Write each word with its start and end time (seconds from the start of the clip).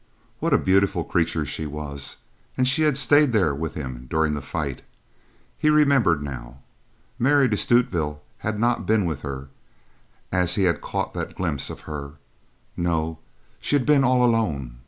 What 0.39 0.51
a 0.51 0.57
beautiful 0.57 1.03
creature 1.03 1.45
she 1.45 1.67
was; 1.67 2.15
and 2.57 2.67
she 2.67 2.81
had 2.81 2.97
stayed 2.97 3.33
there 3.33 3.53
with 3.53 3.75
him 3.75 4.07
during 4.09 4.33
the 4.33 4.41
fight. 4.41 4.81
He 5.59 5.69
remembered 5.69 6.23
now. 6.23 6.61
Mary 7.19 7.47
de 7.47 7.55
Stutevill 7.55 8.19
had 8.39 8.57
not 8.57 8.87
been 8.87 9.05
with 9.05 9.21
her 9.21 9.49
as 10.31 10.55
he 10.55 10.63
had 10.63 10.81
caught 10.81 11.13
that 11.13 11.35
glimpse 11.35 11.69
of 11.69 11.81
her, 11.81 12.13
no, 12.75 13.19
she 13.59 13.75
had 13.75 13.85
been 13.85 14.03
all 14.03 14.25
alone. 14.25 14.79